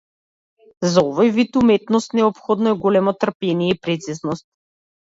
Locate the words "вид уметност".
1.35-2.17